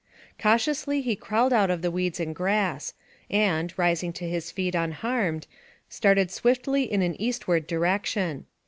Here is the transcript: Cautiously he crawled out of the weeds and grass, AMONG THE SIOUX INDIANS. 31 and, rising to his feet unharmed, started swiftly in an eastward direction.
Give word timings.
Cautiously 0.39 1.01
he 1.01 1.15
crawled 1.15 1.53
out 1.53 1.69
of 1.69 1.83
the 1.83 1.91
weeds 1.91 2.19
and 2.19 2.33
grass, 2.35 2.95
AMONG 3.29 3.29
THE 3.29 3.29
SIOUX 3.29 3.29
INDIANS. 3.29 3.53
31 3.53 3.59
and, 3.59 3.73
rising 3.91 4.13
to 4.13 4.29
his 4.29 4.51
feet 4.51 4.73
unharmed, 4.73 5.47
started 5.89 6.31
swiftly 6.31 6.91
in 6.91 7.03
an 7.03 7.21
eastward 7.21 7.67
direction. 7.67 8.47